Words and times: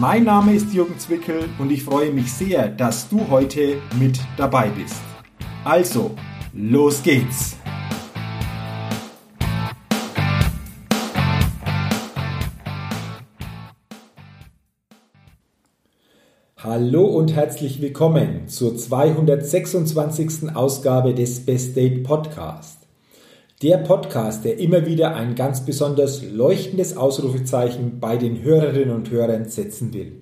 Mein 0.00 0.22
Name 0.22 0.54
ist 0.54 0.72
Jürgen 0.72 0.96
Zwickel 0.96 1.48
und 1.58 1.72
ich 1.72 1.82
freue 1.82 2.12
mich 2.12 2.32
sehr, 2.32 2.68
dass 2.68 3.08
du 3.08 3.28
heute 3.30 3.82
mit 3.98 4.20
dabei 4.36 4.68
bist. 4.68 5.02
Also, 5.64 6.14
los 6.52 7.02
geht's! 7.02 7.56
Hallo 16.58 17.04
und 17.04 17.34
herzlich 17.34 17.82
willkommen 17.82 18.46
zur 18.46 18.76
226. 18.76 20.54
Ausgabe 20.54 21.12
des 21.12 21.44
Best 21.44 21.76
Date 21.76 22.04
Podcast. 22.04 22.77
Der 23.60 23.78
Podcast, 23.78 24.44
der 24.44 24.58
immer 24.58 24.86
wieder 24.86 25.16
ein 25.16 25.34
ganz 25.34 25.64
besonders 25.64 26.22
leuchtendes 26.22 26.96
Ausrufezeichen 26.96 27.98
bei 27.98 28.16
den 28.16 28.40
Hörerinnen 28.42 28.94
und 28.94 29.10
Hörern 29.10 29.46
setzen 29.46 29.92
will. 29.92 30.20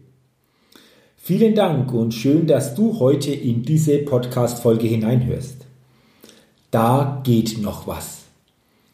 Vielen 1.18 1.54
Dank 1.54 1.92
und 1.92 2.14
schön, 2.14 2.46
dass 2.46 2.74
du 2.74 2.98
heute 2.98 3.32
in 3.32 3.62
diese 3.62 3.98
Podcast-Folge 3.98 4.86
hineinhörst. 4.86 5.66
Da 6.70 7.20
geht 7.24 7.60
noch 7.60 7.86
was. 7.86 8.20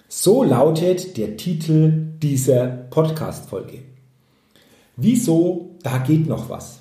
So 0.09 0.43
lautet 0.43 1.17
der 1.19 1.37
Titel 1.37 2.09
dieser 2.21 2.67
Podcast-Folge. 2.67 3.79
Wieso 4.97 5.77
da 5.85 5.99
geht 5.99 6.27
noch 6.27 6.51
was? 6.51 6.81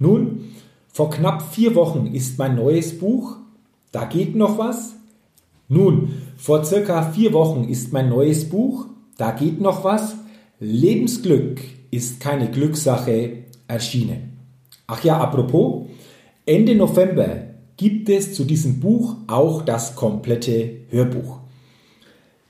Nun, 0.00 0.46
vor 0.92 1.10
knapp 1.10 1.54
vier 1.54 1.76
Wochen 1.76 2.12
ist 2.12 2.38
mein 2.38 2.56
neues 2.56 2.98
Buch 2.98 3.36
Da 3.92 4.04
geht 4.04 4.34
noch 4.34 4.58
was 4.58 4.97
nun, 5.68 6.14
vor 6.36 6.64
circa 6.64 7.12
vier 7.12 7.32
Wochen 7.32 7.64
ist 7.64 7.92
mein 7.92 8.08
neues 8.08 8.48
Buch 8.48 8.86
Da 9.18 9.32
geht 9.32 9.60
noch 9.60 9.84
was. 9.84 10.14
Lebensglück 10.60 11.60
ist 11.90 12.20
keine 12.20 12.50
Glückssache 12.50 13.44
erschienen. 13.66 14.38
Ach 14.86 15.04
ja, 15.04 15.18
apropos, 15.18 15.88
Ende 16.46 16.74
November 16.74 17.42
gibt 17.76 18.08
es 18.08 18.34
zu 18.34 18.44
diesem 18.44 18.80
Buch 18.80 19.16
auch 19.26 19.62
das 19.62 19.94
komplette 19.94 20.70
Hörbuch. 20.90 21.40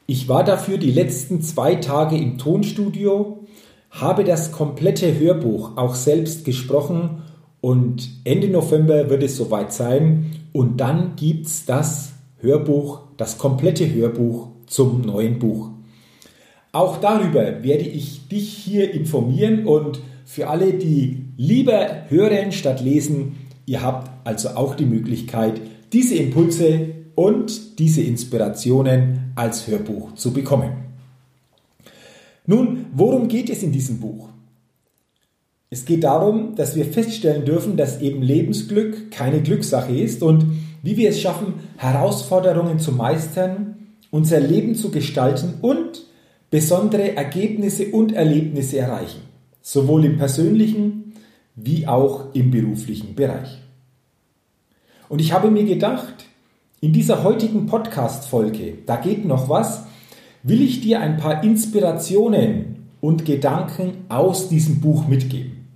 Ich 0.06 0.28
war 0.28 0.44
dafür 0.44 0.78
die 0.78 0.92
letzten 0.92 1.42
zwei 1.42 1.74
Tage 1.74 2.16
im 2.16 2.38
Tonstudio, 2.38 3.46
habe 3.90 4.24
das 4.24 4.52
komplette 4.52 5.18
Hörbuch 5.18 5.76
auch 5.76 5.94
selbst 5.94 6.44
gesprochen 6.44 7.22
und 7.60 8.08
Ende 8.24 8.48
November 8.48 9.10
wird 9.10 9.22
es 9.22 9.36
soweit 9.36 9.72
sein 9.72 10.26
und 10.52 10.78
dann 10.78 11.16
gibt 11.16 11.46
es 11.46 11.66
das 11.66 12.12
Hörbuch 12.40 13.07
das 13.18 13.36
komplette 13.36 13.92
Hörbuch 13.92 14.48
zum 14.66 15.02
neuen 15.02 15.38
Buch. 15.38 15.70
Auch 16.72 16.98
darüber 16.98 17.62
werde 17.62 17.84
ich 17.84 18.28
dich 18.28 18.48
hier 18.50 18.94
informieren 18.94 19.66
und 19.66 20.00
für 20.24 20.48
alle, 20.48 20.74
die 20.74 21.24
lieber 21.36 22.04
hören 22.08 22.52
statt 22.52 22.80
lesen, 22.80 23.36
ihr 23.66 23.82
habt 23.82 24.10
also 24.26 24.50
auch 24.50 24.74
die 24.74 24.86
Möglichkeit, 24.86 25.60
diese 25.92 26.14
Impulse 26.14 26.94
und 27.14 27.78
diese 27.78 28.02
Inspirationen 28.02 29.32
als 29.34 29.66
Hörbuch 29.66 30.14
zu 30.14 30.32
bekommen. 30.32 30.72
Nun, 32.46 32.86
worum 32.94 33.28
geht 33.28 33.50
es 33.50 33.62
in 33.62 33.72
diesem 33.72 33.98
Buch? 33.98 34.28
Es 35.70 35.84
geht 35.84 36.04
darum, 36.04 36.54
dass 36.54 36.76
wir 36.76 36.86
feststellen 36.86 37.44
dürfen, 37.44 37.76
dass 37.76 38.00
eben 38.00 38.22
Lebensglück 38.22 39.10
keine 39.10 39.42
Glückssache 39.42 39.92
ist 39.92 40.22
und 40.22 40.46
wie 40.82 40.96
wir 40.96 41.10
es 41.10 41.20
schaffen, 41.20 41.54
Herausforderungen 41.76 42.78
zu 42.78 42.92
meistern, 42.92 43.88
unser 44.10 44.40
Leben 44.40 44.74
zu 44.74 44.90
gestalten 44.90 45.54
und 45.60 46.06
besondere 46.50 47.16
Ergebnisse 47.16 47.88
und 47.92 48.12
Erlebnisse 48.12 48.78
erreichen, 48.78 49.20
sowohl 49.60 50.04
im 50.04 50.16
persönlichen 50.16 51.12
wie 51.56 51.86
auch 51.86 52.34
im 52.34 52.50
beruflichen 52.50 53.14
Bereich. 53.14 53.58
Und 55.08 55.20
ich 55.20 55.32
habe 55.32 55.50
mir 55.50 55.64
gedacht, 55.64 56.26
in 56.80 56.92
dieser 56.92 57.24
heutigen 57.24 57.66
Podcast-Folge, 57.66 58.78
da 58.86 58.96
geht 58.96 59.24
noch 59.24 59.48
was, 59.48 59.84
will 60.42 60.62
ich 60.62 60.80
dir 60.80 61.00
ein 61.00 61.16
paar 61.16 61.42
Inspirationen 61.42 62.86
und 63.00 63.24
Gedanken 63.24 64.04
aus 64.08 64.48
diesem 64.48 64.80
Buch 64.80 65.06
mitgeben. 65.08 65.66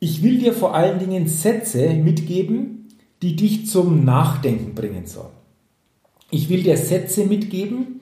Ich 0.00 0.22
will 0.22 0.38
dir 0.38 0.52
vor 0.52 0.74
allen 0.74 0.98
Dingen 0.98 1.26
Sätze 1.26 1.90
mitgeben, 1.94 2.77
die 3.22 3.36
dich 3.36 3.66
zum 3.66 4.04
Nachdenken 4.04 4.74
bringen 4.74 5.06
sollen. 5.06 5.32
Ich 6.30 6.48
will 6.48 6.62
dir 6.62 6.76
Sätze 6.76 7.24
mitgeben, 7.24 8.00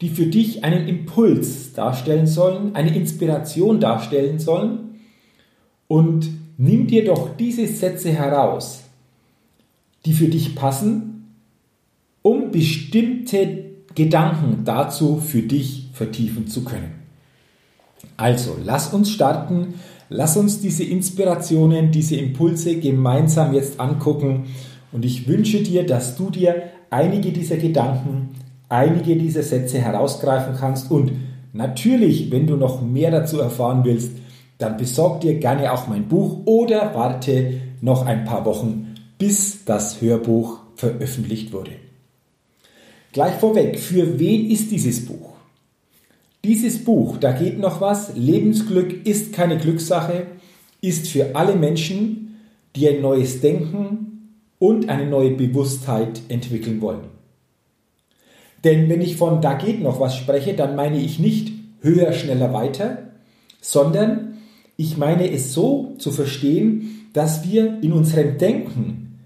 die 0.00 0.10
für 0.10 0.26
dich 0.26 0.62
einen 0.62 0.86
Impuls 0.86 1.72
darstellen 1.72 2.26
sollen, 2.26 2.74
eine 2.74 2.94
Inspiration 2.94 3.80
darstellen 3.80 4.38
sollen. 4.38 5.00
Und 5.88 6.28
nimm 6.58 6.86
dir 6.86 7.04
doch 7.04 7.36
diese 7.36 7.66
Sätze 7.66 8.10
heraus, 8.10 8.82
die 10.04 10.12
für 10.12 10.28
dich 10.28 10.54
passen, 10.54 11.34
um 12.22 12.50
bestimmte 12.50 13.64
Gedanken 13.94 14.64
dazu 14.64 15.18
für 15.18 15.42
dich 15.42 15.88
vertiefen 15.92 16.48
zu 16.48 16.64
können. 16.64 16.92
Also, 18.16 18.56
lass 18.62 18.92
uns 18.92 19.10
starten 19.10 19.74
Lass 20.08 20.36
uns 20.36 20.60
diese 20.60 20.84
Inspirationen, 20.84 21.90
diese 21.90 22.16
Impulse 22.16 22.76
gemeinsam 22.78 23.54
jetzt 23.54 23.80
angucken 23.80 24.44
und 24.92 25.04
ich 25.04 25.26
wünsche 25.26 25.62
dir, 25.62 25.84
dass 25.84 26.16
du 26.16 26.30
dir 26.30 26.62
einige 26.90 27.32
dieser 27.32 27.56
Gedanken, 27.56 28.36
einige 28.68 29.16
dieser 29.16 29.42
Sätze 29.42 29.78
herausgreifen 29.78 30.54
kannst 30.58 30.90
und 30.90 31.12
natürlich, 31.52 32.30
wenn 32.30 32.46
du 32.46 32.56
noch 32.56 32.82
mehr 32.82 33.10
dazu 33.10 33.40
erfahren 33.40 33.84
willst, 33.84 34.12
dann 34.58 34.76
besorg 34.76 35.20
dir 35.20 35.34
gerne 35.38 35.72
auch 35.72 35.88
mein 35.88 36.08
Buch 36.08 36.38
oder 36.44 36.94
warte 36.94 37.60
noch 37.80 38.06
ein 38.06 38.24
paar 38.24 38.44
Wochen, 38.44 38.94
bis 39.18 39.64
das 39.64 40.00
Hörbuch 40.00 40.60
veröffentlicht 40.76 41.52
wurde. 41.52 41.72
Gleich 43.12 43.34
vorweg, 43.34 43.78
für 43.78 44.18
wen 44.18 44.50
ist 44.50 44.70
dieses 44.70 45.04
Buch? 45.04 45.35
Dieses 46.46 46.84
Buch, 46.84 47.16
da 47.16 47.32
geht 47.32 47.58
noch 47.58 47.80
was, 47.80 48.14
Lebensglück 48.14 49.04
ist 49.04 49.32
keine 49.32 49.58
Glückssache, 49.58 50.28
ist 50.80 51.08
für 51.08 51.34
alle 51.34 51.56
Menschen, 51.56 52.36
die 52.76 52.88
ein 52.88 53.00
neues 53.00 53.40
Denken 53.40 54.36
und 54.60 54.88
eine 54.88 55.10
neue 55.10 55.32
Bewusstheit 55.32 56.20
entwickeln 56.28 56.80
wollen. 56.80 57.08
Denn 58.62 58.88
wenn 58.88 59.00
ich 59.00 59.16
von 59.16 59.40
da 59.40 59.54
geht 59.54 59.82
noch 59.82 59.98
was 59.98 60.16
spreche, 60.16 60.54
dann 60.54 60.76
meine 60.76 61.00
ich 61.00 61.18
nicht 61.18 61.52
höher, 61.80 62.12
schneller, 62.12 62.52
weiter, 62.52 62.98
sondern 63.60 64.36
ich 64.76 64.96
meine 64.96 65.28
es 65.28 65.52
so 65.52 65.96
zu 65.98 66.12
verstehen, 66.12 67.08
dass 67.12 67.50
wir 67.50 67.82
in 67.82 67.92
unserem 67.92 68.38
Denken, 68.38 69.18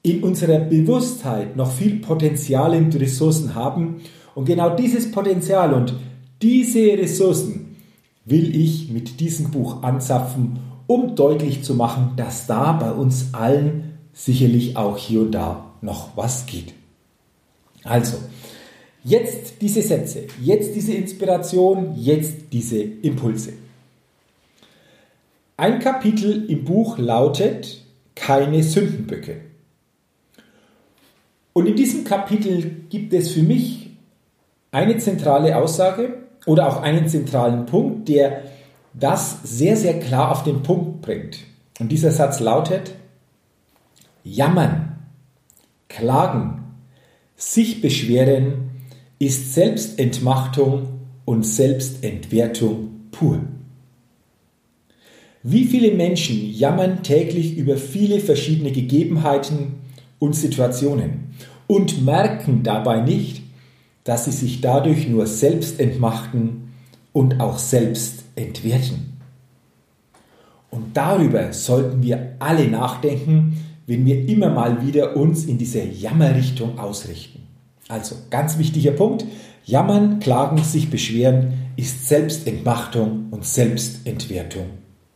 in 0.00 0.24
unserer 0.24 0.60
Bewusstheit 0.60 1.56
noch 1.56 1.72
viel 1.72 1.96
Potenzial 1.96 2.74
und 2.74 2.98
Ressourcen 2.98 3.54
haben 3.54 4.00
und 4.34 4.46
genau 4.46 4.74
dieses 4.74 5.12
Potenzial 5.12 5.74
und 5.74 5.94
diese 6.42 6.80
Ressourcen 6.98 7.76
will 8.24 8.54
ich 8.56 8.90
mit 8.90 9.20
diesem 9.20 9.50
Buch 9.50 9.82
anzapfen, 9.82 10.58
um 10.86 11.14
deutlich 11.14 11.62
zu 11.62 11.74
machen, 11.74 12.12
dass 12.16 12.46
da 12.46 12.72
bei 12.72 12.92
uns 12.92 13.32
allen 13.32 13.98
sicherlich 14.12 14.76
auch 14.76 14.96
hier 14.96 15.22
und 15.22 15.32
da 15.32 15.72
noch 15.80 16.16
was 16.16 16.46
geht. 16.46 16.74
Also, 17.82 18.16
jetzt 19.02 19.60
diese 19.60 19.82
Sätze, 19.82 20.26
jetzt 20.40 20.74
diese 20.74 20.92
Inspiration, 20.94 21.94
jetzt 21.96 22.52
diese 22.52 22.78
Impulse. 22.82 23.52
Ein 25.56 25.78
Kapitel 25.78 26.50
im 26.50 26.64
Buch 26.64 26.98
lautet 26.98 27.84
Keine 28.14 28.62
Sündenböcke. 28.62 29.40
Und 31.52 31.66
in 31.66 31.76
diesem 31.76 32.04
Kapitel 32.04 32.84
gibt 32.88 33.12
es 33.12 33.30
für 33.30 33.42
mich 33.42 33.90
eine 34.72 34.98
zentrale 34.98 35.56
Aussage, 35.56 36.23
oder 36.46 36.68
auch 36.68 36.82
einen 36.82 37.08
zentralen 37.08 37.66
Punkt, 37.66 38.08
der 38.08 38.42
das 38.92 39.38
sehr, 39.42 39.76
sehr 39.76 39.98
klar 39.98 40.30
auf 40.30 40.44
den 40.44 40.62
Punkt 40.62 41.02
bringt. 41.02 41.38
Und 41.80 41.90
dieser 41.90 42.12
Satz 42.12 42.40
lautet, 42.40 42.94
jammern, 44.22 44.96
klagen, 45.88 46.64
sich 47.36 47.80
beschweren 47.80 48.70
ist 49.18 49.54
Selbstentmachtung 49.54 50.88
und 51.24 51.44
Selbstentwertung 51.44 53.08
pur. 53.10 53.40
Wie 55.42 55.64
viele 55.64 55.92
Menschen 55.92 56.50
jammern 56.52 57.02
täglich 57.02 57.56
über 57.56 57.76
viele 57.76 58.20
verschiedene 58.20 58.72
Gegebenheiten 58.72 59.74
und 60.18 60.34
Situationen 60.34 61.34
und 61.66 62.04
merken 62.04 62.62
dabei 62.62 63.00
nicht, 63.00 63.43
dass 64.04 64.26
sie 64.26 64.32
sich 64.32 64.60
dadurch 64.60 65.08
nur 65.08 65.26
selbst 65.26 65.80
entmachten 65.80 66.74
und 67.12 67.40
auch 67.40 67.58
selbst 67.58 68.24
entwerten. 68.36 69.14
Und 70.70 70.96
darüber 70.96 71.52
sollten 71.52 72.02
wir 72.02 72.36
alle 72.38 72.68
nachdenken, 72.68 73.58
wenn 73.86 74.04
wir 74.06 74.28
immer 74.28 74.50
mal 74.50 74.86
wieder 74.86 75.16
uns 75.16 75.44
in 75.44 75.58
diese 75.58 75.82
Jammerrichtung 75.82 76.78
ausrichten. 76.78 77.46
Also 77.88 78.16
ganz 78.30 78.58
wichtiger 78.58 78.92
Punkt, 78.92 79.24
Jammern, 79.64 80.18
Klagen, 80.20 80.62
sich 80.62 80.90
beschweren 80.90 81.54
ist 81.76 82.08
Selbstentmachtung 82.08 83.26
und 83.30 83.44
Selbstentwertung 83.44 84.66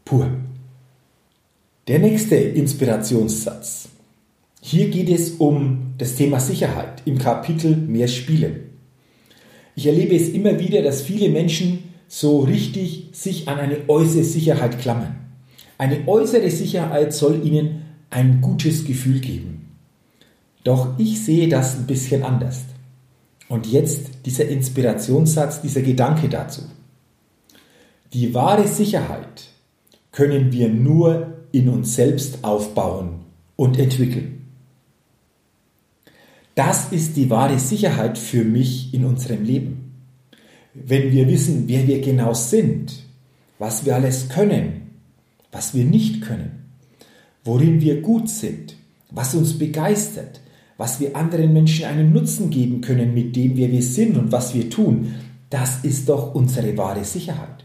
pur. 0.05 0.29
Der 1.87 1.99
nächste 1.99 2.37
Inspirationssatz. 2.37 3.89
Hier 4.61 4.91
geht 4.91 5.09
es 5.09 5.33
um 5.33 5.95
das 5.99 6.15
Thema 6.17 6.41
Sicherheit 6.41 7.03
im 7.05 7.19
Kapitel 7.19 7.77
Mehr 7.77 8.09
Spiele. 8.09 8.68
Ich 9.79 9.87
erlebe 9.87 10.17
es 10.17 10.31
immer 10.31 10.59
wieder, 10.59 10.83
dass 10.83 11.03
viele 11.03 11.29
Menschen 11.29 11.85
so 12.09 12.41
richtig 12.41 13.11
sich 13.13 13.47
an 13.47 13.61
eine 13.61 13.89
äußere 13.89 14.25
Sicherheit 14.25 14.81
klammern. 14.81 15.15
Eine 15.79 16.09
äußere 16.09 16.51
Sicherheit 16.51 17.13
soll 17.13 17.47
ihnen 17.47 17.83
ein 18.11 18.41
gutes 18.41 18.85
Gefühl 18.85 19.21
geben. 19.21 19.77
Doch 20.65 20.99
ich 20.99 21.25
sehe 21.25 21.49
das 21.49 21.77
ein 21.77 21.87
bisschen 21.87 22.25
anders. 22.25 22.63
Und 23.49 23.69
jetzt 23.69 24.27
dieser 24.27 24.49
Inspirationssatz, 24.49 25.63
dieser 25.63 25.83
Gedanke 25.83 26.29
dazu. 26.29 26.63
Die 28.13 28.35
wahre 28.35 28.67
Sicherheit 28.67 29.45
können 30.11 30.51
wir 30.51 30.71
nur 30.71 31.35
in 31.53 31.69
uns 31.69 31.95
selbst 31.95 32.43
aufbauen 32.43 33.21
und 33.55 33.79
entwickeln. 33.79 34.38
Das 36.59 36.91
ist 36.91 37.17
die 37.17 37.31
wahre 37.31 37.61
Sicherheit 37.61 38.19
für 38.19 38.43
mich 38.43 38.93
in 38.93 39.05
unserem 39.05 39.45
Leben. 39.45 39.93
Wenn 40.75 41.13
wir 41.13 41.29
wissen, 41.29 41.69
wer 41.69 41.87
wir 41.87 42.01
genau 42.01 42.35
sind, 42.35 42.95
was 43.61 43.87
wir 43.87 43.95
alles 43.95 44.29
können, 44.29 44.91
was 45.53 45.73
wir 45.73 45.85
nicht 45.85 46.21
können, 46.21 46.65
worin 47.45 47.81
wir 47.81 48.03
gut 48.03 48.29
sind, 48.29 48.75
was 49.13 49.37
uns 49.37 49.57
begeistert, 49.57 50.41
was 50.77 50.99
wir 50.99 51.15
anderen 51.15 51.53
Menschen 51.53 51.85
einen 51.85 52.13
Nutzen 52.13 52.51
geben 52.51 52.81
können 52.81 53.15
mit 53.15 53.37
dem, 53.37 53.57
wer 53.57 53.71
wir 53.71 53.83
sind 53.83 54.17
und 54.17 54.33
was 54.33 54.53
wir 54.53 54.69
tun, 54.69 55.15
das 55.51 55.85
ist 55.85 56.09
doch 56.09 56.35
unsere 56.35 56.77
wahre 56.77 57.05
Sicherheit. 57.05 57.65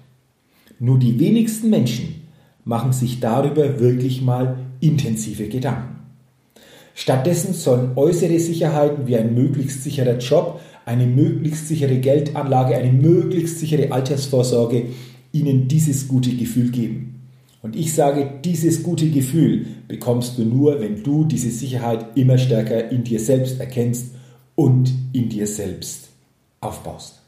Nur 0.77 0.99
die 0.99 1.19
wenigsten 1.19 1.71
Menschen 1.71 2.27
machen 2.63 2.93
sich 2.93 3.19
darüber 3.19 3.79
wirklich 3.79 4.21
mal 4.21 4.57
intensive 4.81 5.47
Gedanken. 5.47 5.93
Stattdessen 6.95 7.53
sollen 7.53 7.91
äußere 7.95 8.39
Sicherheiten 8.39 9.07
wie 9.07 9.17
ein 9.17 9.33
möglichst 9.33 9.83
sicherer 9.83 10.17
Job, 10.17 10.59
eine 10.85 11.05
möglichst 11.05 11.67
sichere 11.67 11.97
Geldanlage, 11.97 12.75
eine 12.75 12.91
möglichst 12.91 13.59
sichere 13.59 13.91
Altersvorsorge 13.91 14.87
ihnen 15.31 15.67
dieses 15.67 16.07
gute 16.07 16.31
Gefühl 16.31 16.69
geben. 16.69 17.13
Und 17.61 17.75
ich 17.75 17.93
sage, 17.93 18.29
dieses 18.43 18.83
gute 18.83 19.09
Gefühl 19.09 19.65
bekommst 19.87 20.37
du 20.37 20.43
nur, 20.43 20.81
wenn 20.81 21.01
du 21.01 21.23
diese 21.23 21.49
Sicherheit 21.49 22.17
immer 22.17 22.37
stärker 22.37 22.91
in 22.91 23.03
dir 23.03 23.19
selbst 23.19 23.59
erkennst 23.59 24.07
und 24.55 24.93
in 25.13 25.29
dir 25.29 25.47
selbst 25.47 26.09
aufbaust. 26.59 27.21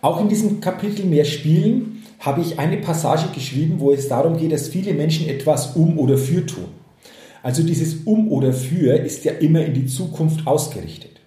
Auch 0.00 0.20
in 0.20 0.28
diesem 0.28 0.60
Kapitel 0.60 1.06
mehr 1.06 1.24
Spielen 1.24 2.02
habe 2.18 2.40
ich 2.40 2.58
eine 2.58 2.76
Passage 2.78 3.28
geschrieben, 3.32 3.76
wo 3.78 3.92
es 3.92 4.08
darum 4.08 4.36
geht, 4.36 4.50
dass 4.50 4.68
viele 4.68 4.94
Menschen 4.94 5.28
etwas 5.28 5.76
um 5.76 5.96
oder 5.98 6.18
für 6.18 6.44
tun. 6.44 6.81
Also 7.42 7.62
dieses 7.64 8.04
um 8.04 8.30
oder 8.30 8.52
für 8.52 8.96
ist 8.96 9.24
ja 9.24 9.32
immer 9.32 9.64
in 9.64 9.74
die 9.74 9.86
Zukunft 9.86 10.46
ausgerichtet, 10.46 11.20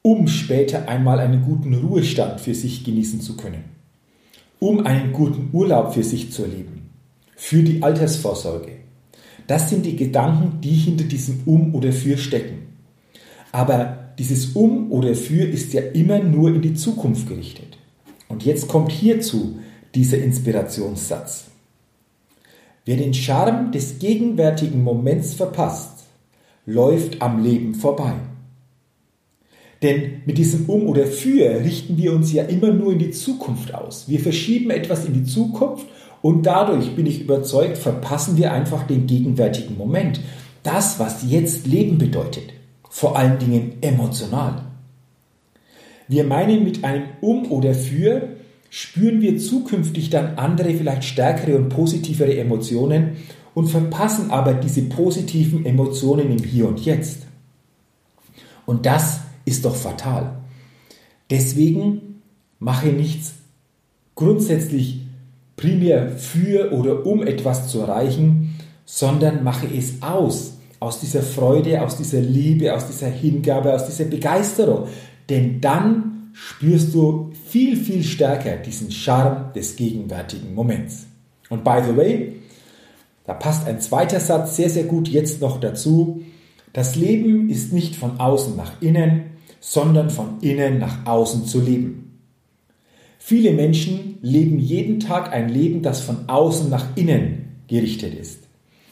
um 0.00 0.26
später 0.26 0.88
einmal 0.88 1.20
einen 1.20 1.42
guten 1.42 1.74
Ruhestand 1.74 2.40
für 2.40 2.54
sich 2.54 2.82
genießen 2.82 3.20
zu 3.20 3.36
können, 3.36 3.64
um 4.58 4.86
einen 4.86 5.12
guten 5.12 5.50
Urlaub 5.52 5.92
für 5.92 6.02
sich 6.02 6.32
zu 6.32 6.42
erleben, 6.42 6.90
für 7.36 7.62
die 7.62 7.82
Altersvorsorge. 7.82 8.72
Das 9.46 9.68
sind 9.68 9.84
die 9.84 9.96
Gedanken, 9.96 10.60
die 10.62 10.70
hinter 10.70 11.04
diesem 11.04 11.40
um 11.44 11.74
oder 11.74 11.92
für 11.92 12.16
stecken. 12.16 12.68
Aber 13.50 14.14
dieses 14.18 14.52
um 14.56 14.90
oder 14.90 15.14
für 15.14 15.44
ist 15.44 15.74
ja 15.74 15.82
immer 15.82 16.20
nur 16.20 16.54
in 16.54 16.62
die 16.62 16.74
Zukunft 16.74 17.28
gerichtet. 17.28 17.76
Und 18.28 18.44
jetzt 18.44 18.66
kommt 18.66 18.92
hierzu 18.92 19.58
dieser 19.94 20.18
Inspirationssatz. 20.18 21.51
Wer 22.84 22.96
den 22.96 23.14
Charme 23.14 23.70
des 23.70 23.98
gegenwärtigen 24.00 24.82
Moments 24.82 25.34
verpasst, 25.34 26.04
läuft 26.66 27.22
am 27.22 27.42
Leben 27.42 27.74
vorbei. 27.74 28.14
Denn 29.82 30.22
mit 30.26 30.38
diesem 30.38 30.68
Um 30.68 30.86
oder 30.86 31.06
Für 31.06 31.60
richten 31.64 31.96
wir 31.96 32.12
uns 32.12 32.32
ja 32.32 32.44
immer 32.44 32.72
nur 32.72 32.92
in 32.92 32.98
die 32.98 33.10
Zukunft 33.10 33.74
aus. 33.74 34.08
Wir 34.08 34.20
verschieben 34.20 34.70
etwas 34.70 35.04
in 35.04 35.12
die 35.12 35.24
Zukunft 35.24 35.86
und 36.22 36.46
dadurch, 36.46 36.94
bin 36.94 37.06
ich 37.06 37.20
überzeugt, 37.20 37.78
verpassen 37.78 38.36
wir 38.36 38.52
einfach 38.52 38.86
den 38.86 39.06
gegenwärtigen 39.06 39.76
Moment. 39.76 40.20
Das, 40.62 41.00
was 41.00 41.24
jetzt 41.28 41.66
Leben 41.66 41.98
bedeutet. 41.98 42.52
Vor 42.88 43.16
allen 43.16 43.38
Dingen 43.38 43.78
emotional. 43.80 44.62
Wir 46.06 46.24
meinen 46.24 46.62
mit 46.62 46.84
einem 46.84 47.04
Um 47.20 47.50
oder 47.50 47.74
Für 47.74 48.28
spüren 48.74 49.20
wir 49.20 49.36
zukünftig 49.36 50.08
dann 50.08 50.38
andere, 50.38 50.72
vielleicht 50.72 51.04
stärkere 51.04 51.58
und 51.58 51.68
positivere 51.68 52.38
Emotionen 52.38 53.18
und 53.52 53.68
verpassen 53.68 54.30
aber 54.30 54.54
diese 54.54 54.80
positiven 54.80 55.66
Emotionen 55.66 56.30
im 56.30 56.42
Hier 56.42 56.68
und 56.68 56.82
Jetzt. 56.82 57.26
Und 58.64 58.86
das 58.86 59.20
ist 59.44 59.66
doch 59.66 59.76
fatal. 59.76 60.36
Deswegen 61.28 62.22
mache 62.60 62.88
nichts 62.88 63.34
grundsätzlich 64.14 65.02
primär 65.56 66.08
für 66.08 66.72
oder 66.72 67.04
um 67.04 67.22
etwas 67.22 67.68
zu 67.68 67.80
erreichen, 67.80 68.58
sondern 68.86 69.44
mache 69.44 69.66
es 69.66 70.00
aus, 70.00 70.54
aus 70.80 70.98
dieser 70.98 71.22
Freude, 71.22 71.82
aus 71.82 71.98
dieser 71.98 72.22
Liebe, 72.22 72.74
aus 72.74 72.86
dieser 72.86 73.10
Hingabe, 73.10 73.74
aus 73.74 73.84
dieser 73.84 74.06
Begeisterung. 74.06 74.86
Denn 75.28 75.60
dann 75.60 76.11
spürst 76.32 76.94
du 76.94 77.32
viel, 77.48 77.76
viel 77.76 78.02
stärker 78.02 78.56
diesen 78.56 78.90
Charme 78.90 79.52
des 79.54 79.76
gegenwärtigen 79.76 80.54
Moments. 80.54 81.06
Und 81.50 81.64
by 81.64 81.80
the 81.86 81.96
way, 81.96 82.32
da 83.24 83.34
passt 83.34 83.66
ein 83.66 83.80
zweiter 83.80 84.20
Satz 84.20 84.56
sehr, 84.56 84.70
sehr 84.70 84.84
gut 84.84 85.08
jetzt 85.08 85.40
noch 85.40 85.60
dazu. 85.60 86.22
Das 86.72 86.96
Leben 86.96 87.50
ist 87.50 87.72
nicht 87.72 87.96
von 87.96 88.18
außen 88.18 88.56
nach 88.56 88.80
innen, 88.80 89.32
sondern 89.60 90.10
von 90.10 90.40
innen 90.40 90.78
nach 90.78 91.06
außen 91.06 91.44
zu 91.46 91.60
leben. 91.60 92.18
Viele 93.18 93.52
Menschen 93.52 94.18
leben 94.22 94.58
jeden 94.58 94.98
Tag 94.98 95.32
ein 95.32 95.48
Leben, 95.48 95.82
das 95.82 96.00
von 96.00 96.28
außen 96.28 96.68
nach 96.68 96.96
innen 96.96 97.62
gerichtet 97.68 98.14
ist. 98.14 98.40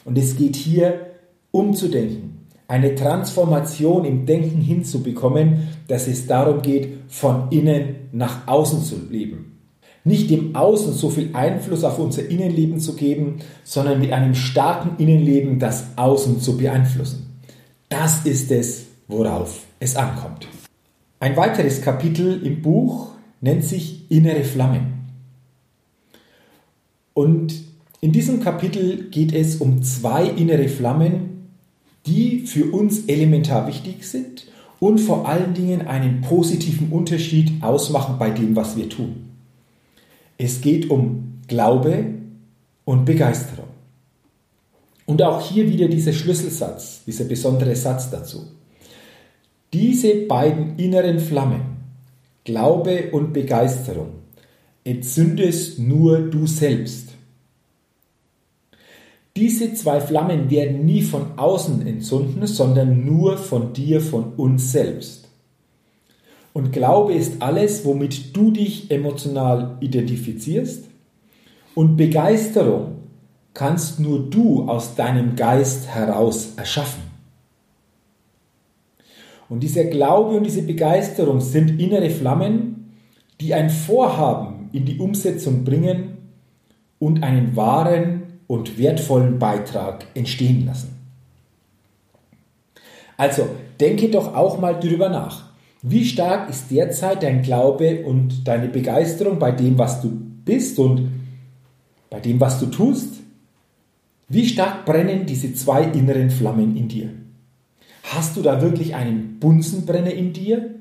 Und 0.05 0.17
es 0.17 0.37
geht 0.37 0.55
hier 0.55 1.07
umzudenken, 1.50 2.39
eine 2.71 2.95
Transformation 2.95 4.05
im 4.05 4.27
Denken 4.27 4.61
hinzubekommen, 4.61 5.69
dass 5.89 6.07
es 6.07 6.29
darum 6.29 6.62
geht, 6.62 6.89
von 7.09 7.49
innen 7.50 7.97
nach 8.12 8.47
außen 8.47 8.85
zu 8.85 8.95
leben. 9.11 9.59
Nicht 10.05 10.31
dem 10.31 10.55
Außen 10.55 10.93
so 10.93 11.11
viel 11.11 11.31
Einfluss 11.33 11.83
auf 11.83 11.99
unser 11.99 12.31
Innenleben 12.31 12.79
zu 12.79 12.95
geben, 12.95 13.41
sondern 13.65 13.99
mit 13.99 14.12
einem 14.12 14.37
starken 14.37 15.03
Innenleben 15.03 15.59
das 15.59 15.89
Außen 15.97 16.41
zu 16.41 16.57
beeinflussen. 16.57 17.41
Das 17.89 18.25
ist 18.25 18.53
es, 18.53 18.87
worauf 19.09 19.67
es 19.81 19.97
ankommt. 19.97 20.47
Ein 21.19 21.37
weiteres 21.37 21.83
Kapitel 21.83 22.41
im 22.47 22.62
Buch 22.62 23.09
nennt 23.41 23.65
sich 23.65 24.11
Innere 24.12 24.45
Flammen. 24.45 25.09
Und 27.15 27.53
in 28.00 28.12
diesem 28.12 28.41
Kapitel 28.41 29.11
geht 29.11 29.35
es 29.35 29.57
um 29.57 29.83
zwei 29.83 30.25
innere 30.25 30.69
Flammen, 30.69 31.30
die 32.11 32.40
für 32.40 32.73
uns 32.73 33.07
elementar 33.07 33.69
wichtig 33.69 34.05
sind 34.05 34.47
und 34.81 34.99
vor 34.99 35.29
allen 35.29 35.55
Dingen 35.55 35.87
einen 35.87 36.23
positiven 36.23 36.90
Unterschied 36.90 37.62
ausmachen 37.62 38.17
bei 38.19 38.31
dem, 38.31 38.57
was 38.57 38.76
wir 38.76 38.88
tun. 38.88 39.31
Es 40.37 40.61
geht 40.61 40.90
um 40.90 41.40
Glaube 41.47 42.07
und 42.85 43.05
Begeisterung. 43.05 43.69
Und 45.07 45.23
auch 45.23 45.40
hier 45.40 45.69
wieder 45.69 45.88
dieser 45.88 46.12
Schlüsselsatz, 46.12 47.02
dieser 47.07 47.25
besondere 47.25 47.76
Satz 47.76 48.11
dazu. 48.11 48.47
Diese 49.73 50.14
beiden 50.26 50.76
inneren 50.79 51.21
Flammen, 51.21 51.62
Glaube 52.45 53.11
und 53.12 53.33
Begeisterung, 53.33 54.14
entzündest 54.83 55.79
nur 55.79 56.19
du 56.19 56.47
selbst. 56.47 57.10
Diese 59.40 59.73
zwei 59.73 60.02
Flammen 60.02 60.50
werden 60.50 60.85
nie 60.85 61.00
von 61.00 61.38
außen 61.38 61.87
entzünden, 61.87 62.47
sondern 62.47 63.06
nur 63.06 63.38
von 63.38 63.73
dir, 63.73 64.02
von 64.02 64.35
uns 64.35 64.70
selbst. 64.70 65.28
Und 66.52 66.75
Glaube 66.75 67.14
ist 67.14 67.40
alles, 67.40 67.87
womit 67.87 68.37
du 68.37 68.50
dich 68.50 68.90
emotional 68.90 69.78
identifizierst 69.80 70.85
Und 71.75 71.97
Begeisterung 71.97 72.97
kannst 73.54 73.99
nur 73.99 74.28
du 74.28 74.68
aus 74.68 74.94
deinem 74.94 75.37
Geist 75.37 75.88
heraus 75.88 76.52
erschaffen. 76.56 77.04
Und 79.49 79.62
dieser 79.62 79.85
Glaube 79.85 80.37
und 80.37 80.44
diese 80.44 80.64
Begeisterung 80.64 81.40
sind 81.40 81.80
innere 81.80 82.11
Flammen, 82.11 82.92
die 83.40 83.54
ein 83.54 83.70
Vorhaben 83.70 84.68
in 84.75 84.85
die 84.85 84.99
Umsetzung 84.99 85.64
bringen 85.64 86.18
und 86.99 87.23
einen 87.23 87.56
wahren 87.56 88.20
und 88.50 88.78
wertvollen 88.78 89.38
Beitrag 89.38 90.07
entstehen 90.14 90.66
lassen. 90.66 90.99
Also 93.16 93.47
denke 93.78 94.09
doch 94.09 94.35
auch 94.35 94.59
mal 94.59 94.80
drüber 94.80 95.09
nach. 95.09 95.45
Wie 95.83 96.04
stark 96.04 96.50
ist 96.50 96.69
derzeit 96.69 97.23
dein 97.23 97.42
Glaube 97.42 98.04
und 98.04 98.49
deine 98.49 98.66
Begeisterung 98.66 99.38
bei 99.38 99.52
dem, 99.52 99.78
was 99.78 100.02
du 100.02 100.11
bist 100.45 100.80
und 100.80 101.12
bei 102.11 102.19
dem, 102.19 102.40
was 102.40 102.59
du 102.59 102.66
tust? 102.66 103.21
Wie 104.28 104.49
stark 104.49 104.85
brennen 104.85 105.26
diese 105.26 105.54
zwei 105.54 105.85
inneren 105.85 106.30
Flammen 106.30 106.76
in 106.76 106.88
dir? 106.88 107.11
Hast 108.02 108.37
du 108.37 108.42
da 108.42 108.61
wirklich 108.61 108.97
einen 108.97 109.38
Bunsenbrenner 109.38 110.12
in 110.12 110.33
dir? 110.33 110.75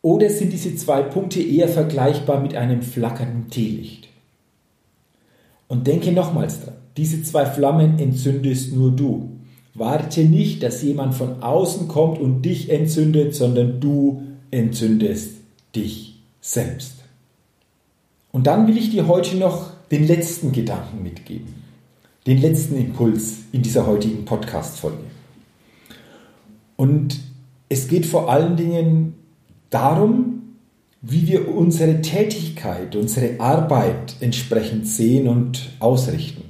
Oder 0.00 0.30
sind 0.30 0.52
diese 0.52 0.76
zwei 0.76 1.02
Punkte 1.02 1.42
eher 1.42 1.66
vergleichbar 1.66 2.40
mit 2.40 2.54
einem 2.54 2.82
flackernden 2.82 3.50
Teelicht? 3.50 4.10
Und 5.68 5.86
denke 5.86 6.12
nochmals 6.12 6.60
dran, 6.60 6.74
diese 6.96 7.22
zwei 7.22 7.44
Flammen 7.44 7.98
entzündest 7.98 8.74
nur 8.74 8.92
du. 8.92 9.30
Warte 9.74 10.22
nicht, 10.24 10.62
dass 10.62 10.82
jemand 10.82 11.14
von 11.14 11.42
außen 11.42 11.88
kommt 11.88 12.18
und 12.18 12.42
dich 12.42 12.70
entzündet, 12.70 13.34
sondern 13.34 13.80
du 13.80 14.22
entzündest 14.50 15.32
dich 15.74 16.20
selbst. 16.40 16.94
Und 18.32 18.46
dann 18.46 18.66
will 18.66 18.78
ich 18.78 18.90
dir 18.90 19.06
heute 19.06 19.36
noch 19.36 19.70
den 19.90 20.06
letzten 20.06 20.52
Gedanken 20.52 21.02
mitgeben, 21.02 21.54
den 22.26 22.40
letzten 22.40 22.76
Impuls 22.76 23.34
in 23.52 23.62
dieser 23.62 23.86
heutigen 23.86 24.24
Podcast-Folge. 24.24 25.04
Und 26.76 27.20
es 27.68 27.88
geht 27.88 28.06
vor 28.06 28.30
allen 28.30 28.56
Dingen 28.56 29.14
darum, 29.70 30.35
wie 31.08 31.28
wir 31.28 31.54
unsere 31.54 32.00
Tätigkeit, 32.02 32.96
unsere 32.96 33.38
Arbeit 33.38 34.16
entsprechend 34.18 34.88
sehen 34.88 35.28
und 35.28 35.70
ausrichten. 35.78 36.42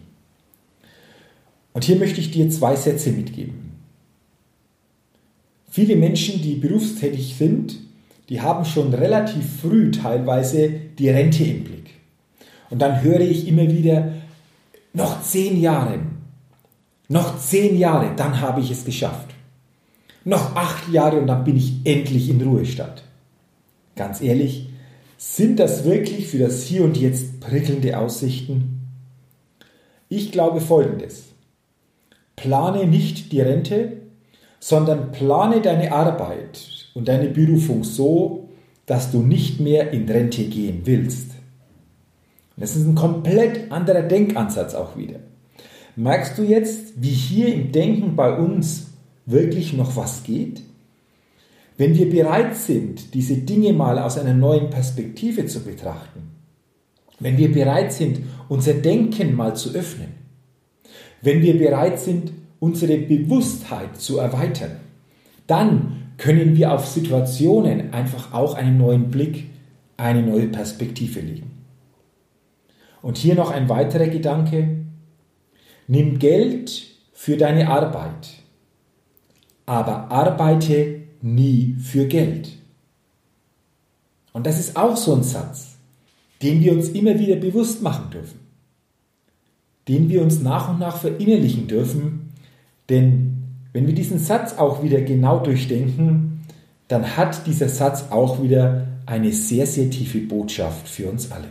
Und 1.75 1.85
hier 1.85 1.97
möchte 1.97 2.21
ich 2.21 2.31
dir 2.31 2.49
zwei 2.49 2.75
Sätze 2.75 3.11
mitgeben. 3.11 3.73
Viele 5.69 5.95
Menschen, 5.95 6.41
die 6.41 6.55
berufstätig 6.55 7.35
sind, 7.37 7.77
die 8.31 8.41
haben 8.41 8.65
schon 8.65 8.95
relativ 8.95 9.61
früh 9.61 9.91
teilweise 9.91 10.71
die 10.99 11.11
Rente 11.11 11.45
im 11.45 11.65
Blick. 11.65 11.91
Und 12.71 12.81
dann 12.81 13.03
höre 13.03 13.21
ich 13.21 13.47
immer 13.47 13.71
wieder, 13.71 14.15
noch 14.95 15.21
zehn 15.21 15.61
Jahre, 15.61 15.99
noch 17.09 17.39
zehn 17.39 17.77
Jahre, 17.79 18.13
dann 18.17 18.41
habe 18.41 18.63
ich 18.63 18.71
es 18.71 18.87
geschafft. 18.87 19.35
Noch 20.25 20.57
acht 20.57 20.91
Jahre 20.91 21.21
und 21.21 21.27
dann 21.27 21.45
bin 21.45 21.59
ich 21.59 21.75
endlich 21.85 22.31
in 22.31 22.41
Ruhestand. 22.41 23.05
Ganz 23.97 24.21
ehrlich, 24.21 24.69
sind 25.17 25.59
das 25.59 25.85
wirklich 25.85 26.29
für 26.29 26.39
das 26.39 26.63
Hier 26.65 26.85
und 26.85 26.97
Jetzt 26.97 27.41
prickelnde 27.41 27.99
Aussichten? 27.99 28.83
Ich 30.09 30.31
glaube 30.31 30.61
Folgendes. 30.61 31.25
Plane 32.37 32.87
nicht 32.87 33.33
die 33.33 33.41
Rente, 33.41 33.97
sondern 34.61 35.11
plane 35.11 35.63
deine 35.63 35.93
Arbeit 35.93 36.91
und 36.95 37.09
deine 37.09 37.29
Berufung 37.29 37.83
so, 37.83 38.51
dass 38.85 39.11
du 39.11 39.23
nicht 39.23 39.61
mehr 39.61 39.91
in 39.93 40.09
Rente 40.09 40.45
gehen 40.45 40.83
willst. 40.85 41.33
Das 42.59 42.77
ist 42.77 42.87
ein 42.87 42.95
komplett 42.95 43.73
anderer 43.73 44.03
Denkansatz 44.03 44.75
auch 44.75 44.97
wieder. 44.97 45.21
Merkst 45.97 46.37
du 46.37 46.43
jetzt, 46.43 46.93
wie 46.97 47.11
hier 47.11 47.53
im 47.53 47.73
Denken 47.73 48.17
bei 48.17 48.37
uns 48.37 48.89
wirklich 49.25 49.73
noch 49.73 49.97
was 49.97 50.23
geht? 50.23 50.63
Wenn 51.79 51.97
wir 51.97 52.09
bereit 52.09 52.57
sind, 52.57 53.15
diese 53.15 53.37
Dinge 53.37 53.73
mal 53.73 53.99
aus 53.99 54.19
einer 54.19 54.35
neuen 54.35 54.71
Perspektive 54.71 55.47
zu 55.47 55.61
betrachten, 55.61 56.31
wenn 57.21 57.37
wir 57.37 57.53
bereit 57.53 57.93
sind, 57.93 58.21
unser 58.49 58.75
Denken 58.75 59.35
mal 59.35 59.55
zu 59.57 59.75
öffnen, 59.75 60.15
wenn 61.23 61.43
wir 61.43 61.59
bereit 61.59 61.99
sind, 61.99 62.33
unsere 62.61 62.97
Bewusstheit 62.97 63.97
zu 64.01 64.19
erweitern, 64.19 64.77
dann 65.47 66.13
können 66.19 66.57
wir 66.57 66.73
auf 66.73 66.87
Situationen 66.87 67.93
einfach 67.93 68.33
auch 68.33 68.55
einen 68.55 68.79
neuen 68.79 69.11
Blick, 69.11 69.51
eine 69.97 70.23
neue 70.23 70.49
Perspektive 70.49 71.21
legen. 71.21 71.51
Und 73.03 73.19
hier 73.19 73.35
noch 73.35 73.51
ein 73.51 73.69
weiterer 73.69 74.09
Gedanke. 74.09 74.79
Nimm 75.87 76.19
Geld 76.19 76.87
für 77.13 77.37
deine 77.37 77.69
Arbeit, 77.69 78.31
aber 79.65 80.11
arbeite 80.11 80.96
nie 81.35 81.77
für 81.81 82.07
Geld. 82.07 82.53
Und 84.33 84.47
das 84.47 84.59
ist 84.59 84.77
auch 84.77 84.97
so 84.97 85.15
ein 85.15 85.23
Satz, 85.23 85.77
den 86.43 86.61
wir 86.61 86.73
uns 86.73 86.89
immer 86.91 87.19
wieder 87.19 87.37
bewusst 87.37 87.83
machen 87.83 88.11
dürfen 88.11 88.47
den 89.89 90.09
wir 90.09 90.23
uns 90.23 90.41
nach 90.43 90.69
und 90.69 90.81
nach 90.81 90.97
verinnerlichen 90.97 91.69
dürfen. 91.69 92.33
Denn 92.89 93.43
wenn 93.73 93.87
wir 93.87 93.95
diesen 93.95 94.19
Satz 94.19 94.55
auch 94.59 94.83
wieder 94.83 95.01
genau 95.03 95.39
durchdenken, 95.39 96.41
dann 96.89 97.17
hat 97.17 97.47
dieser 97.47 97.69
Satz 97.69 98.07
auch 98.11 98.43
wieder 98.43 98.87
eine 99.07 99.33
sehr, 99.33 99.67
sehr 99.67 99.91
tiefe 99.91 100.19
Botschaft 100.19 100.89
für 100.89 101.09
uns 101.09 101.31
alle. 101.31 101.49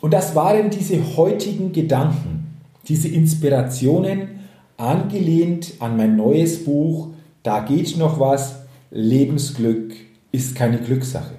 Und 0.00 0.12
das 0.12 0.34
waren 0.34 0.70
diese 0.70 1.16
heutigen 1.16 1.72
Gedanken, 1.72 2.58
diese 2.88 3.08
Inspirationen, 3.08 4.28
angelehnt 4.76 5.74
an 5.78 5.96
mein 5.96 6.16
neues 6.16 6.64
Buch 6.64 7.10
Da 7.44 7.60
geht 7.60 7.98
noch 7.98 8.18
was, 8.18 8.62
Lebensglück 8.90 9.92
ist 10.32 10.56
keine 10.56 10.78
Glückssache. 10.78 11.34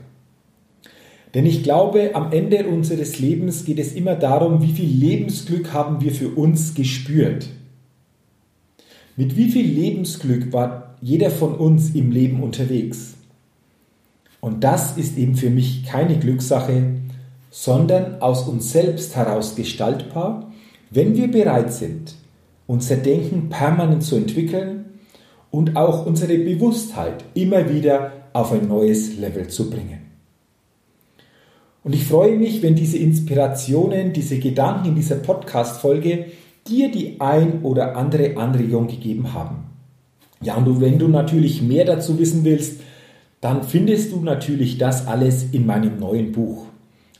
Denn 1.34 1.48
ich 1.48 1.64
glaube, 1.64 2.12
am 2.14 2.32
Ende 2.32 2.68
unseres 2.68 3.20
Lebens 3.20 3.66
geht 3.66 3.80
es 3.80 3.94
immer 3.94 4.14
darum, 4.14 4.62
wie 4.62 4.72
viel 4.72 4.88
Lebensglück 4.88 5.74
haben 5.74 6.02
wir 6.02 6.12
für 6.12 6.30
uns 6.30 6.76
gespürt. 6.76 7.48
Mit 9.18 9.36
wie 9.36 9.50
viel 9.50 9.66
Lebensglück 9.66 10.54
war 10.54 10.96
jeder 11.02 11.32
von 11.32 11.56
uns 11.56 11.96
im 11.96 12.12
Leben 12.12 12.44
unterwegs? 12.44 13.16
Und 14.42 14.64
das 14.64 14.98
ist 14.98 15.18
eben 15.18 15.36
für 15.36 15.50
mich 15.50 15.86
keine 15.86 16.20
Glückssache, 16.20 16.84
sondern 17.50 18.22
aus 18.22 18.48
uns 18.48 18.72
selbst 18.72 19.16
heraus 19.16 19.56
gestaltbar, 19.56 20.52
wenn 20.92 21.16
wir 21.16 21.32
bereit 21.32 21.74
sind, 21.74 22.14
unser 22.68 22.98
Denken 22.98 23.50
permanent 23.50 24.04
zu 24.04 24.16
entwickeln 24.18 24.85
und 25.56 25.78
auch 25.78 26.06
unsere 26.06 26.38
Bewusstheit 26.38 27.24
immer 27.34 27.74
wieder 27.74 28.12
auf 28.34 28.52
ein 28.52 28.68
neues 28.68 29.18
Level 29.18 29.48
zu 29.48 29.70
bringen. 29.70 30.00
Und 31.82 31.96
ich 31.96 32.04
freue 32.04 32.38
mich, 32.38 32.62
wenn 32.62 32.76
diese 32.76 32.98
Inspirationen, 32.98 34.12
diese 34.12 34.38
Gedanken 34.38 34.90
in 34.90 34.96
dieser 34.96 35.16
Podcast-Folge 35.16 36.26
dir 36.68 36.92
die 36.92 37.22
ein 37.22 37.62
oder 37.62 37.96
andere 37.96 38.36
Anregung 38.36 38.88
gegeben 38.88 39.32
haben. 39.32 39.64
Ja, 40.42 40.56
und 40.56 40.82
wenn 40.82 41.00
du 41.00 41.08
natürlich 41.08 41.62
mehr 41.62 41.86
dazu 41.86 42.20
wissen 42.20 42.44
willst, 42.44 42.82
dann 43.40 43.64
findest 43.64 44.12
du 44.12 44.20
natürlich 44.20 44.78
das 44.78 45.08
alles 45.08 45.54
in 45.54 45.66
meinem 45.66 46.00
neuen 46.00 46.34
Buch. 46.34 46.66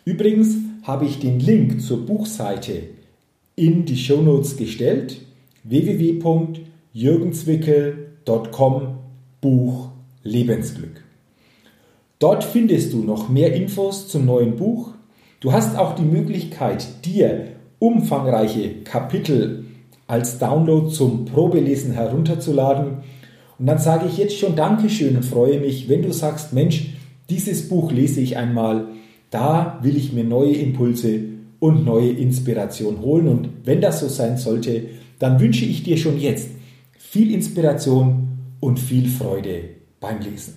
Übrigens 0.04 0.58
habe 0.84 1.06
ich 1.06 1.20
den 1.20 1.40
Link 1.40 1.80
zur 1.82 2.06
Buchseite 2.06 2.90
in 3.56 3.86
die 3.86 3.96
Show 3.96 4.22
Notes 4.22 4.58
gestellt 4.58 5.22
www.jürgenzwickel.com 8.26 8.98
Buch 9.42 9.90
Lebensglück. 10.24 11.04
Dort 12.18 12.44
findest 12.44 12.94
du 12.94 13.04
noch 13.04 13.30
mehr 13.30 13.54
Infos 13.54 14.08
zum 14.08 14.26
neuen 14.26 14.56
Buch. 14.56 14.94
Du 15.40 15.52
hast 15.52 15.78
auch 15.78 15.96
die 15.96 16.04
Möglichkeit, 16.04 17.06
dir 17.06 17.48
umfangreiche 17.78 18.84
Kapitel 18.84 19.66
als 20.08 20.40
Download 20.40 20.90
zum 20.90 21.26
Probelesen 21.26 21.92
herunterzuladen. 21.92 23.04
Und 23.60 23.66
dann 23.68 23.78
sage 23.78 24.08
ich 24.08 24.18
jetzt 24.18 24.38
schon 24.38 24.56
Dankeschön 24.56 25.16
und 25.16 25.26
freue 25.26 25.60
mich, 25.60 25.88
wenn 25.88 26.02
du 26.02 26.12
sagst, 26.12 26.54
Mensch, 26.54 26.96
dieses 27.30 27.70
Buch 27.70 27.92
lese 27.92 28.22
ich 28.22 28.38
einmal, 28.38 28.88
da 29.30 29.80
will 29.84 29.98
ich 29.98 30.14
mir 30.14 30.24
neue 30.24 30.54
Impulse 30.54 31.20
und 31.60 31.86
neue 31.86 32.10
Inspiration 32.10 33.02
holen. 33.02 33.28
Und 33.28 33.50
wenn 33.66 33.82
das 33.82 34.00
so 34.00 34.08
sein 34.08 34.38
sollte, 34.38 34.86
dann 35.20 35.40
wünsche 35.40 35.66
ich 35.66 35.84
dir 35.84 35.98
schon 35.98 36.20
jetzt 36.20 36.50
viel 37.16 37.34
Inspiration 37.34 38.28
und 38.60 38.78
viel 38.78 39.08
Freude 39.08 39.70
beim 40.02 40.20
Lesen. 40.20 40.56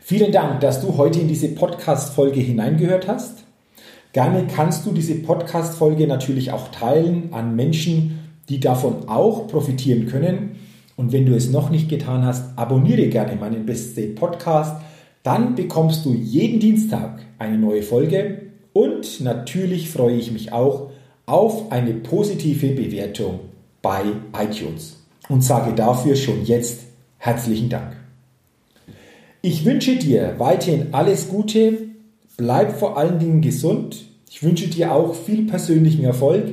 Vielen 0.00 0.32
Dank, 0.32 0.58
dass 0.58 0.80
du 0.80 0.96
heute 0.96 1.20
in 1.20 1.28
diese 1.28 1.46
Podcast-Folge 1.46 2.40
hineingehört 2.40 3.06
hast. 3.06 3.44
Gerne 4.12 4.48
kannst 4.52 4.84
du 4.84 4.90
diese 4.90 5.14
Podcast-Folge 5.14 6.08
natürlich 6.08 6.50
auch 6.50 6.72
teilen 6.72 7.28
an 7.32 7.54
Menschen, 7.54 8.18
die 8.48 8.58
davon 8.58 9.08
auch 9.08 9.46
profitieren 9.46 10.06
können. 10.06 10.56
Und 10.96 11.12
wenn 11.12 11.24
du 11.24 11.36
es 11.36 11.52
noch 11.52 11.70
nicht 11.70 11.88
getan 11.88 12.24
hast, 12.24 12.58
abonniere 12.58 13.06
gerne 13.06 13.36
meinen 13.36 13.64
Best 13.64 13.92
State 13.92 14.14
Podcast. 14.14 14.82
Dann 15.22 15.54
bekommst 15.54 16.04
du 16.04 16.14
jeden 16.14 16.58
Dienstag 16.58 17.20
eine 17.38 17.58
neue 17.58 17.84
Folge 17.84 18.48
Und 18.72 19.20
natürlich 19.20 19.88
freue 19.88 20.16
ich 20.16 20.32
mich 20.32 20.52
auch 20.52 20.90
auf 21.26 21.70
eine 21.70 21.94
positive 21.94 22.72
Bewertung 22.72 23.38
bei 23.82 24.04
iTunes 24.38 25.04
und 25.28 25.42
sage 25.42 25.74
dafür 25.74 26.16
schon 26.16 26.44
jetzt 26.44 26.80
herzlichen 27.18 27.68
Dank. 27.68 27.96
Ich 29.42 29.64
wünsche 29.64 29.96
dir 29.96 30.34
weiterhin 30.38 30.88
alles 30.92 31.28
Gute, 31.28 31.78
bleib 32.36 32.78
vor 32.78 32.98
allen 32.98 33.18
Dingen 33.18 33.40
gesund. 33.40 34.06
Ich 34.28 34.42
wünsche 34.42 34.68
dir 34.68 34.92
auch 34.92 35.14
viel 35.14 35.46
persönlichen 35.46 36.04
Erfolg 36.04 36.52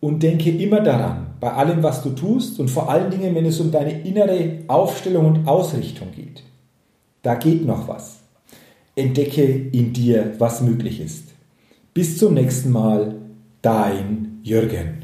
und 0.00 0.22
denke 0.22 0.50
immer 0.50 0.80
daran, 0.80 1.34
bei 1.40 1.52
allem, 1.52 1.82
was 1.82 2.02
du 2.02 2.10
tust 2.10 2.60
und 2.60 2.68
vor 2.68 2.90
allen 2.90 3.10
Dingen, 3.10 3.34
wenn 3.34 3.46
es 3.46 3.60
um 3.60 3.70
deine 3.70 4.02
innere 4.02 4.60
Aufstellung 4.66 5.26
und 5.26 5.48
Ausrichtung 5.48 6.08
geht. 6.14 6.42
Da 7.22 7.34
geht 7.34 7.64
noch 7.64 7.88
was. 7.88 8.20
Entdecke 8.96 9.42
in 9.44 9.92
dir, 9.92 10.34
was 10.38 10.60
möglich 10.60 11.00
ist. 11.00 11.28
Bis 11.94 12.18
zum 12.18 12.34
nächsten 12.34 12.70
Mal, 12.70 13.14
dein 13.62 14.40
Jürgen. 14.42 15.03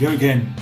Jürgen. 0.00 0.54